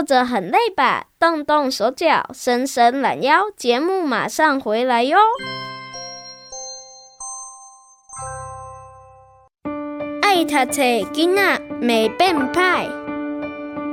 [0.06, 1.06] 坐着很累吧？
[1.18, 5.18] 动动手脚，伸伸懒腰，节目马上回来哟！
[10.22, 10.80] 爱读册
[11.12, 12.88] 囡仔袂变歹，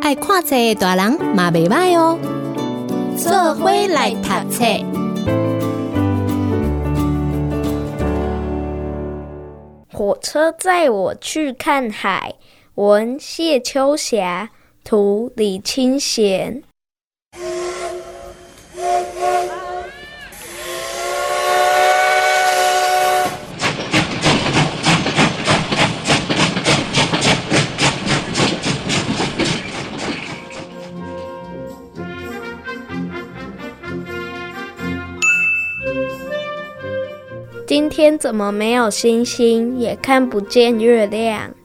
[0.03, 2.19] 爱看册大人嘛袂歹哦。
[3.17, 4.63] 做伙来读册。
[9.91, 12.35] 火车载我去看海，
[12.75, 14.51] 文谢秋霞。
[14.83, 16.63] 图李清贤。
[37.65, 41.55] 今天怎么没有星星，也看不见月亮？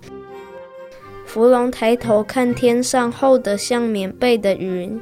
[1.38, 5.00] 芙蓉抬头看天上厚得像棉被的云，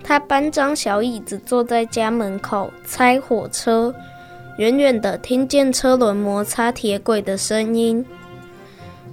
[0.00, 3.92] 他搬张小椅子坐在家门口猜火车，
[4.58, 8.06] 远远的听见车轮摩擦铁轨的声音。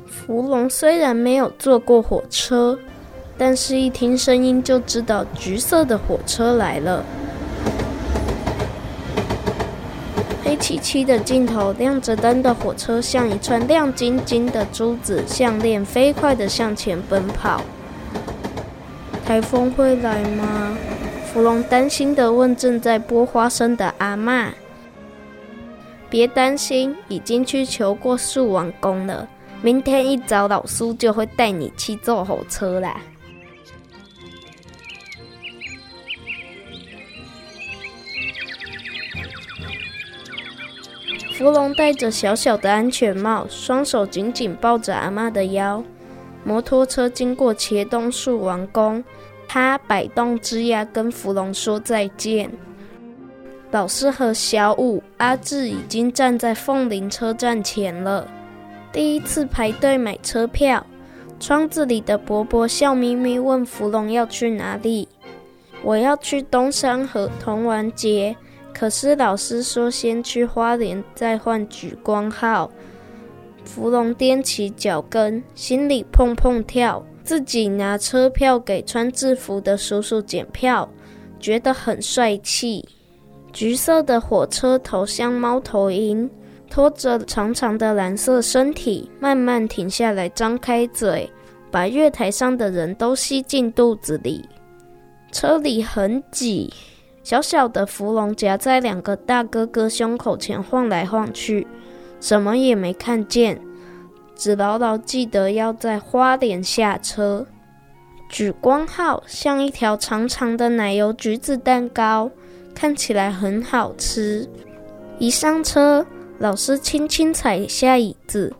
[0.06, 2.78] 芙蓉虽然没有坐过火车，
[3.36, 7.04] 但是一听声音就知道橘色的火车来了。
[10.52, 17.62] 黑漆漆的尽头，亮着灯的火车像一串亮晶晶的珠子项链，飞快地向前奔跑。
[19.26, 20.78] 台风会来吗？
[21.32, 24.50] 芙蓉担心地问正在剥花生的阿嬷。
[26.10, 29.26] 别担心，已经去求过树王公了。
[29.62, 32.98] 明天一早，老苏就会带你去坐火车啦。
[41.42, 45.84] 芙龙戴着小小的安全帽，双手紧紧抱着阿嬷的腰。
[46.44, 49.04] 摩托车经过茄东树王宫，
[49.48, 52.52] 他摆动枝桠跟芙龙说再见。
[53.72, 58.28] 老师和小五、阿志已经站在凤林车站前了，
[58.94, 60.86] 第一次排队买车票。
[61.40, 65.10] 窗子里的伯伯笑眯眯问芙龙要去哪里？
[65.82, 68.36] 我要去东山河童玩节。
[68.82, 72.68] 可是老师说先去花莲，再换莒光号。
[73.64, 77.06] 芙蓉踮起脚跟，心里砰砰跳。
[77.24, 80.90] 自己拿车票给穿制服的叔叔检票，
[81.40, 82.84] 觉得很帅气。
[83.54, 86.28] 橘色的火车头像猫头鹰，
[86.68, 91.32] 拖着长长的蓝色身体，慢慢停下来，张开嘴，
[91.70, 94.44] 把月台上的人都吸进肚子里。
[95.32, 96.74] 车里很挤。
[97.24, 101.68] 小小的福龙夹在两个大哥哥胸口前晃来晃去，
[102.20, 103.62] 什么也没看见，
[104.36, 107.46] 只牢牢记得要在花莲下车。
[108.32, 112.32] 莒光号像一条长长的奶油橘子蛋糕，
[112.74, 114.50] 看起来很好吃。
[115.20, 116.06] 一上车，
[116.40, 118.52] 老师轻轻踩下椅子，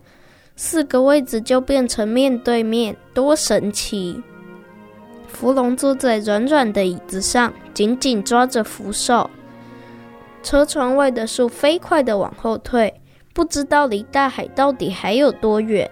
[0.54, 4.22] 四个位置就变成面对面，多神奇！
[5.42, 9.28] 福龙坐在软软的椅子上，紧紧抓着扶手。
[10.40, 12.94] 车窗外的树飞快地往后退，
[13.34, 15.90] 不知道离大海到底还有多远。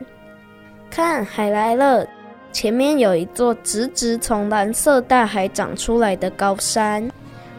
[0.89, 2.07] 看，海来了！
[2.53, 7.11] 前面有一座直直从蓝色大海长出来的高山。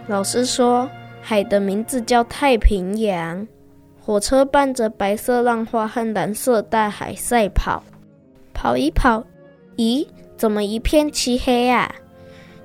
[0.07, 0.89] 老师说，
[1.21, 3.45] 海的名字叫太平洋。
[3.99, 7.83] 火车伴着白色浪花和蓝色大海赛跑，
[8.53, 9.25] 跑一跑，
[9.75, 10.07] 咦？
[10.41, 11.93] 怎么一片漆黑啊？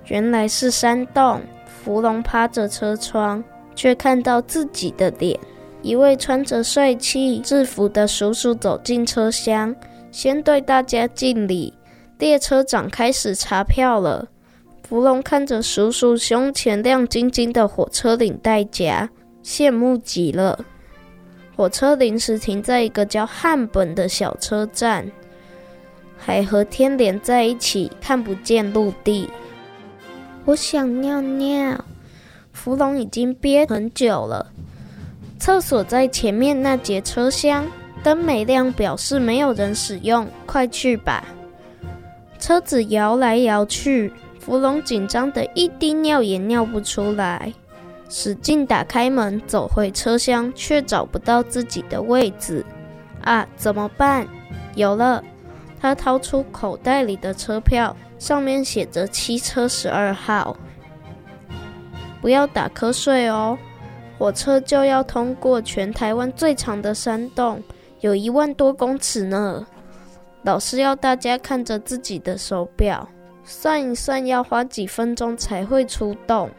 [0.07, 1.43] 原来是山洞。
[1.67, 5.39] 芙龙趴着车窗，却看到自己的脸。
[5.83, 9.77] 一位穿着帅气制服的叔叔走进车厢，
[10.11, 11.71] 先对大家敬礼。
[12.19, 14.27] 列车长开始查票了。
[14.89, 19.07] 芙龙看着叔叔胸前亮晶晶的火车领带夹，
[19.45, 20.59] 羡慕极了。
[21.55, 25.07] 火车临时停在一个叫汉本的小车站。
[26.17, 29.29] 海和天连在一起，看不见陆地。
[30.45, 31.85] 我想尿尿。
[32.53, 34.51] 福龙已经憋很久了。
[35.39, 37.67] 厕所在前面那节车厢，
[38.03, 40.27] 灯没亮，表示没有人使用。
[40.47, 41.23] 快去吧。
[42.39, 47.53] 车子摇来摇去，福龙紧张得一滴尿也尿不出来。
[48.09, 52.65] 使劲打开门，走回车厢，却找不到自己的位置。
[53.23, 54.27] 啊，怎么办？
[54.75, 55.23] 有了！
[55.81, 60.57] 他掏出口袋里的车票，上面写着七车十二号。
[62.21, 63.57] 不要打瞌睡哦，
[64.19, 67.63] 火车就要通过全台湾最长的山洞，
[68.01, 69.67] 有一万多公尺呢。
[70.43, 73.09] 老师要大家看着自己的手表，
[73.45, 76.51] 算一算要花几分钟才会出洞。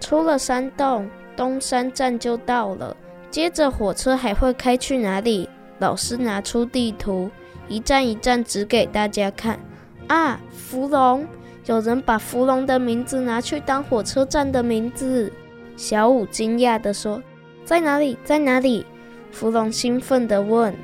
[0.00, 2.94] 出了山洞，东山站就到了。
[3.30, 5.48] 接着火车还会开去哪里？
[5.78, 7.30] 老师拿出地图，
[7.68, 9.58] 一站一站指给大家看。
[10.06, 11.26] 啊，芙蓉！
[11.66, 15.32] 有人把芙蓉的名字拿去当火车站的名字。
[15.76, 17.22] 小五惊讶地说
[17.64, 18.18] ：“在哪里？
[18.22, 18.84] 在哪里？”
[19.32, 20.74] 芙蓉兴奋地问：“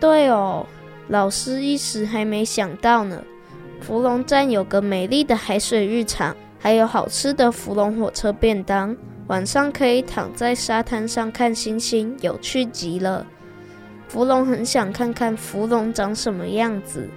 [0.00, 0.66] 对哦。”
[1.08, 3.22] 老师一时还没想到呢。
[3.80, 8.96] 芙蓉站有个美丽的海水浴场，还有好吃的芙蓉火车便当。
[9.26, 13.26] 晚上可以躺在沙滩上看星星，有趣极了。
[14.14, 17.10] 福龙很想看看福龙长什么样子。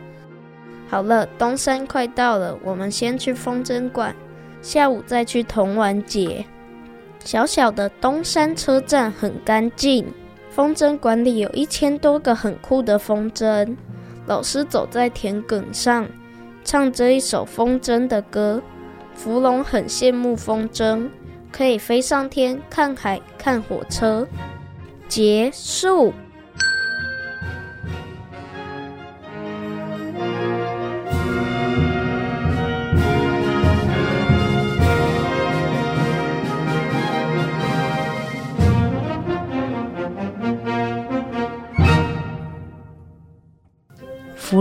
[0.90, 4.16] 好了，东山快到了，我们先去风筝馆，
[4.64, 6.44] 下午再去童玩节。
[7.24, 10.12] 小小的东山车站很干净。
[10.50, 13.78] 风筝馆里有一千多个很酷的风筝，
[14.26, 16.08] 老师走在田埂上，
[16.64, 18.60] 唱着一首风筝的歌。
[19.14, 21.08] 福龙很羡慕风筝，
[21.52, 24.28] 可以飞上天，看海，看火车。
[25.08, 26.12] 结束。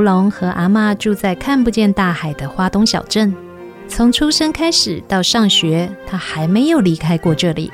[0.07, 3.35] 福隆和阿嬷住在看不见大海的花东小镇。
[3.89, 7.73] 从出生开始到上学，他还没有离开过这里。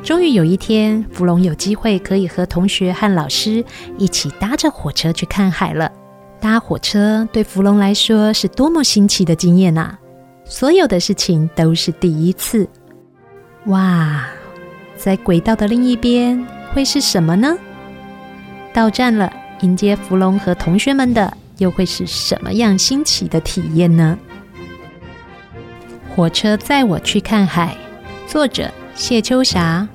[0.00, 3.64] 终于有一天，芙蓉有机会可以和同学和老师
[3.98, 5.90] 一起搭着火车去看海了。
[6.38, 9.98] 搭火车对芙蓉来说是多么新奇的经验啊！
[10.44, 12.68] 所有的事情都是第一次。
[13.66, 14.24] 哇，
[14.96, 17.58] 在轨道的另一边会是什么呢？
[18.72, 21.36] 到站了，迎接芙蓉和同学们的。
[21.58, 24.18] 又会是什么样新奇的体验呢？
[26.14, 27.76] 火车载我去看海，
[28.26, 29.86] 作者谢秋霞，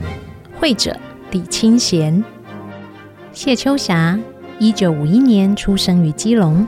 [0.60, 0.96] 绘者
[1.32, 2.24] 李清贤。
[3.32, 4.20] 谢秋霞，
[4.58, 6.68] 一九五一年出生于基隆，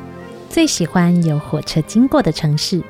[0.49, 2.81] 最喜欢有火车经过的城市，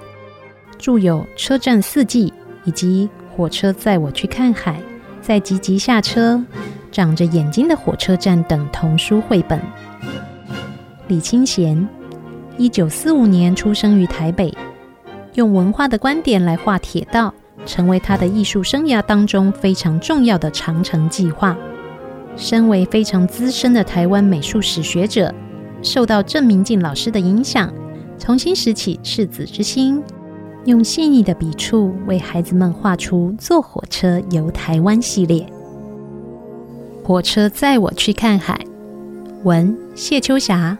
[0.78, 2.30] 著有《车站四季》
[2.64, 4.74] 以及《火车载我去看海》、
[5.22, 6.36] 《在集集下车》、
[6.92, 9.60] 《长着眼睛的火车站》等童书绘本。
[11.12, 11.86] 李清贤，
[12.58, 14.50] 一九四五年出生于台北，
[15.34, 17.34] 用文化的观点来画铁道，
[17.66, 21.58] 成为他的艺术生涯当中非常重要的长城计划。
[22.38, 25.36] 身为非常资深的台湾美术史学者，
[25.82, 27.70] 受到郑明进老师的影响，
[28.18, 30.02] 重新拾起赤子之心，
[30.64, 35.46] 用细腻的笔触为孩子们画出《坐火车游台湾》系列。
[37.04, 38.58] 火车载我去看海，
[39.44, 40.78] 文谢秋霞。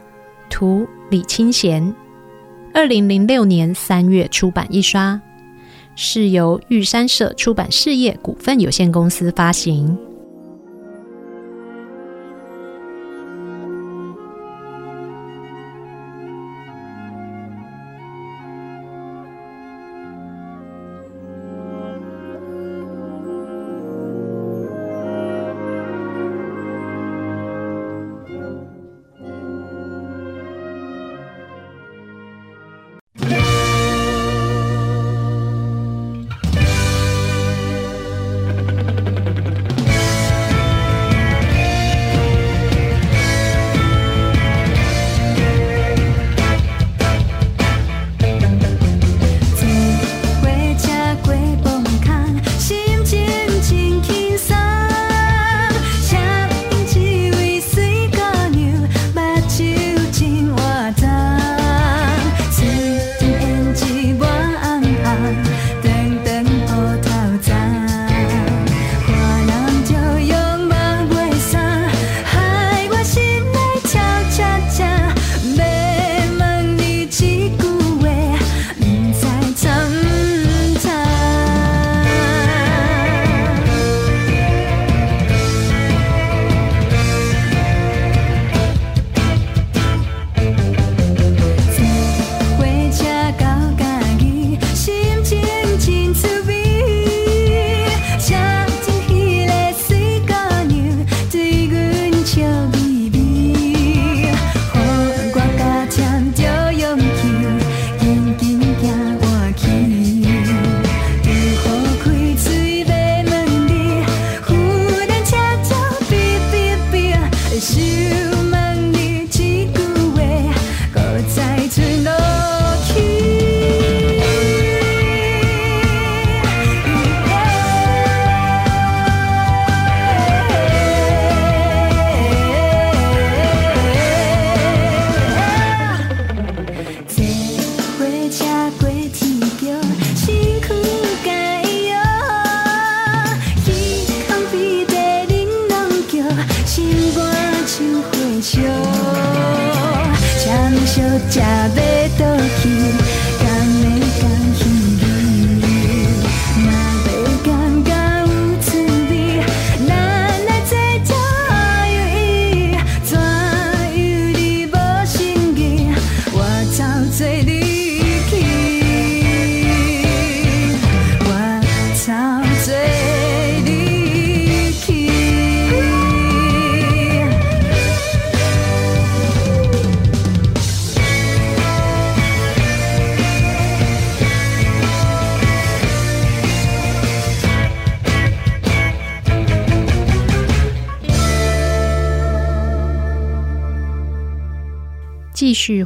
[0.52, 1.82] 图李清贤，
[2.74, 5.18] 二零零六年三月出版一刷，
[5.96, 9.98] 是由玉山社出版事业股份有限公司发行。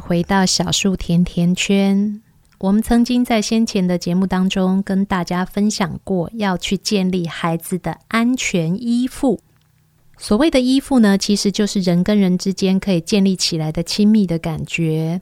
[0.07, 2.21] 回到小树甜甜圈，
[2.59, 9.41] 我们曾经在先前的节目当中跟大家分享过，要去建立孩子的安全依附。
[10.17, 15.21] 所谓的依附呢，其实就是人跟人之间可以建立起来的亲密的感觉。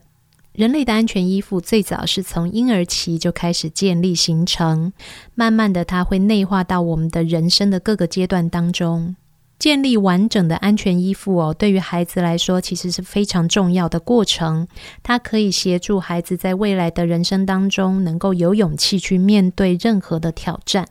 [0.53, 4.93] 人类的安全依附最早是从婴儿期就开始建立形成，
[5.33, 9.15] 慢慢的它会内化到我们的人生的各个阶段当中。
[9.57, 14.67] 建立完整的安全依附哦，对于孩子来说，其实是非常重要的过程。
[15.01, 20.87] 它可以协助孩子在未来的人生当中，能够有勇气去面对任何的挑战。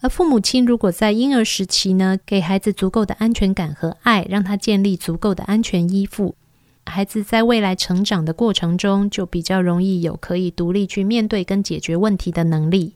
[0.00, 6.34] 而父母亲如果在婴儿时期呢，给孩子足够的安全感和爱，让他建立足够的安全依附，
[6.84, 12.92] 孩子在未来成长的过程中，就比较容易有可以独立去面对跟解决问题的能力。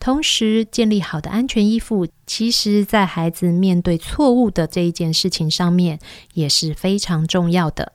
[0.00, 5.98] 同时，建立好的安全依附，其实在孩子面对错误的这一件事情上面
[6.34, 7.92] 也是非常重要的。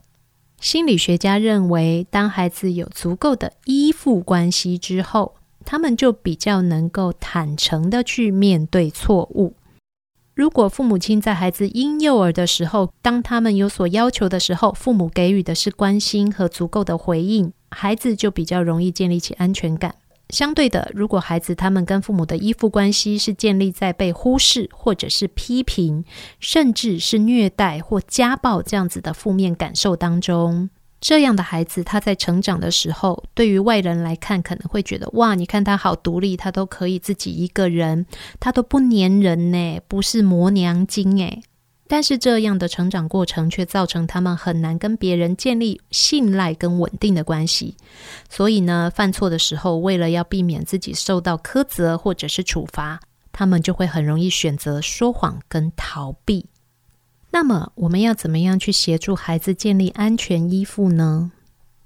[0.60, 9.54] 心理学家认为，当孩子有足够的依附关系之后，他们就比较能够坦诚地去面对错误。
[10.34, 19.96] 如果父母亲在孩子婴幼儿的时候，当他们有所要求的时候，父母给予的是关心和足够的回应，孩子就比较容易建立起安全感。
[20.30, 26.06] 相对的，如果孩子他们跟父母的依附关系是建立在被忽视，或者是批评，
[26.40, 30.70] 甚至是虐待或家暴这样子的负面感受当中，
[31.02, 38.06] 这样的孩子他在成长的时候，对于外人来看可能会觉得哇，你看他好独立，他都可以自己一个人，
[38.40, 41.42] 他都不粘人呢，不是磨娘精诶。
[41.92, 47.76] 但是这样的成长过程却造成他们很难跟别人建立信赖跟稳定的关系，
[48.30, 53.00] 所以呢，犯错的时候，为了要避免自己受到苛责或者是处罚，
[53.32, 56.46] 他们就会很容易选择说谎跟逃避。
[57.32, 61.32] 那么，我们要怎么样去协助孩子建立安全依附呢？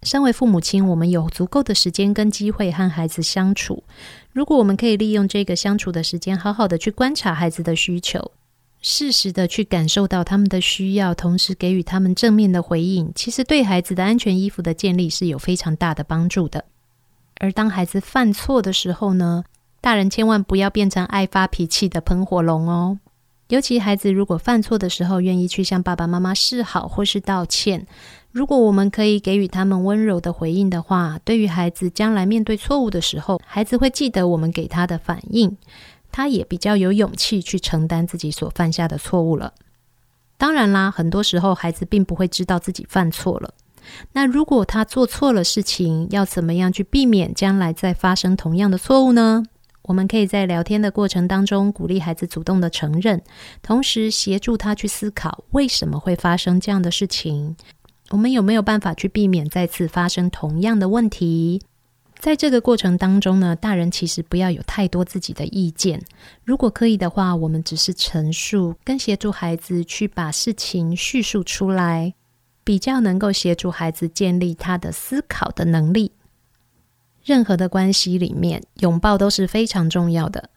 [0.01, 3.81] 身为父母亲，我们有足够的时间跟机会和孩子相处。
[4.33, 8.31] 如果我们可以利用这个相处的时间，好好的去观察孩子的需求。
[8.85, 16.65] 适时的去感受到他们的需要，同时给予他们正面的回应，其实对孩子的安全依附的建立是有非常大的帮助的。
[17.39, 19.45] 而当孩子犯错的时候呢，
[19.79, 22.99] 大人千万不要变成爱发脾气的喷火龙哦。
[23.47, 27.85] 尤其孩子如果犯错的时候，愿意去向爸爸妈妈示好或是道歉，
[28.31, 35.55] 如果我们可以给予他们温柔的回应的话，对于孩子将来面对错误的时候，孩子会记得我们给他的反应。
[36.13, 39.53] 他也比较有勇气去承担自己所犯下的错误了。
[40.37, 43.53] 当然啦，很多时候孩子并不会知道自己犯错了。
[44.13, 49.43] 那如果他做错了事情，要怎么样去避免将来再发生同样的错误呢？
[49.81, 53.21] 我们可以在聊天的过程当中鼓励孩子主动的承认，
[53.61, 57.57] 同时协助他去思考为什么会发生这样的事情。
[58.09, 61.61] 我们有没有办法去避免再次发生同样的问题？
[62.23, 66.01] 在这个过程当中呢，大人其实不要有太多自己的意见。
[66.45, 72.13] 如果可以的话，我们只是陈述，跟协助孩子去把事情叙述出来，
[72.63, 76.13] 比较能够协助孩子建立他的思考的能力。
[77.25, 80.49] 任何的关系里面，拥抱都是非常重要的。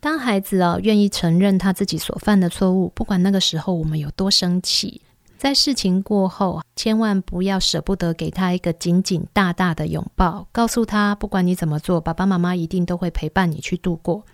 [0.00, 5.02] 当孩子啊愿意承认他自己所犯的错误，不管那个时候我们有多生气。
[5.42, 14.24] 在事情过后，千万不要舍不得给他一个紧紧大大的拥抱，告诉他，不管你怎么做，爸爸妈妈一定都会陪伴你去度过。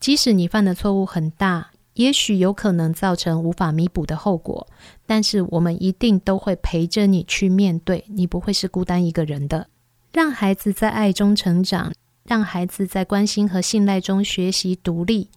[0.00, 4.66] 即使你犯的错误很大，也许有可能造成无法弥补的后果，
[5.06, 9.66] 但是我们一定都会陪着你去面对，你不会是孤单一个人的。
[10.12, 11.90] 让孩子在爱中成长，
[12.24, 15.30] 让孩子在关心和信赖中学习独立。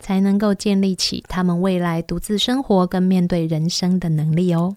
[0.00, 4.76] 才能够建立起他们未来独自生活跟面对人生的能力哦。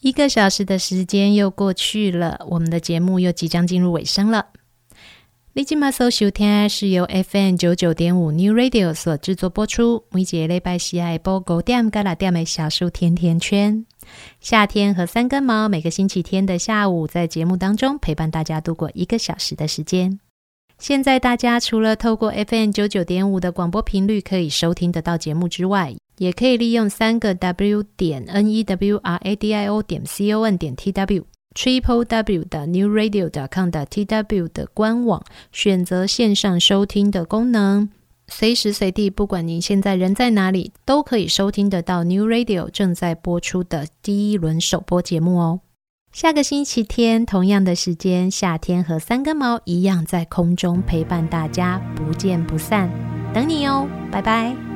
[0.00, 4.46] 一个小时的时间又过去了，我们的节目又即将进入尾声了。
[5.52, 13.84] 你今麦所收听是由 FM 九九点五 New Radio 所制作播出，每节礼拜四下晡五点到六点的小树甜甜圈。
[14.40, 20.20] 夏天和三根毛每个星期天的下午，在节目当中陪伴大家度过一个小时的时间。
[20.80, 30.42] 现在大家除了透过 FM 九九点五的广播频率可以收听得到节目之外，也可以利用三个 W 点 N E W R A D I O 点 C O
[30.42, 35.22] N 点 T W Triple W 的 New Radio 点 com 的 T W 的官网，
[35.52, 37.90] 选择线上收听的功能，
[38.28, 45.60] 随时随地，不管您现在人在哪里，都可以收听得到 New Radio 正在播出的第一轮首播节目哦。
[46.12, 52.90] 下个星期天同样的时间，夏天和三根毛一样在空中陪伴大家，不见不散，
[53.32, 54.69] 等你哦，拜拜。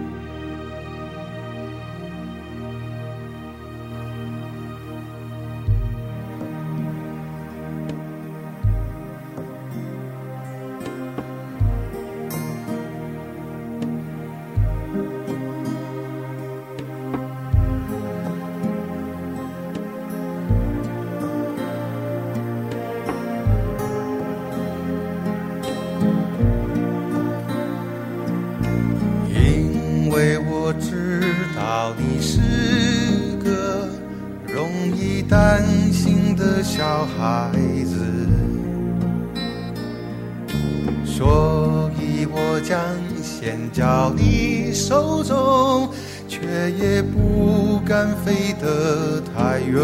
[43.45, 45.91] 偏交你手中
[46.27, 46.41] 却
[46.81, 49.83] 也不敢飞得太远。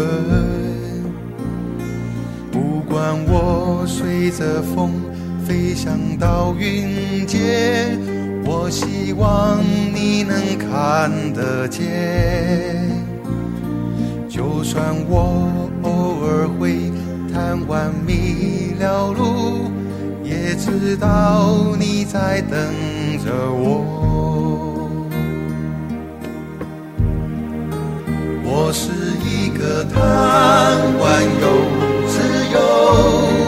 [2.51, 4.93] 不管我随着风
[5.45, 7.99] 飞翔到云间
[8.43, 9.59] 我希望
[9.93, 12.89] 你能看得见。
[14.27, 16.91] 就算我偶尔会
[17.31, 19.69] 贪玩迷了路
[20.43, 22.59] 也知道你在等
[23.23, 23.85] 着我。
[28.43, 28.89] 我是
[29.23, 30.01] 一个贪
[30.99, 31.45] 玩又
[32.07, 32.17] 自
[32.53, 33.40] 由。